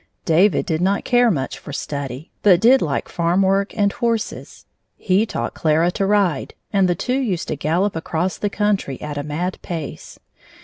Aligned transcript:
David 0.25 0.65
did 0.65 0.81
not 0.81 1.05
care 1.05 1.29
much 1.29 1.59
for 1.59 1.71
study, 1.71 2.31
but 2.41 2.59
did 2.59 2.81
like 2.81 3.07
farm 3.07 3.43
work 3.43 3.77
and 3.77 3.93
horses. 3.93 4.65
He 4.97 5.27
taught 5.27 5.53
Clara 5.53 5.91
to 5.91 6.07
ride, 6.07 6.55
and 6.73 6.89
the 6.89 6.95
two 6.95 7.19
used 7.19 7.49
to 7.49 7.55
gallop 7.55 7.95
across 7.95 8.39
the 8.39 8.49
country 8.49 8.99
at 8.99 9.19
a 9.19 9.23
mad 9.23 9.59
pace. 9.61 10.17